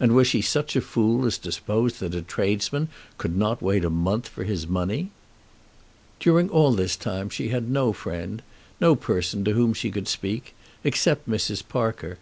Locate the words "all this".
6.50-6.96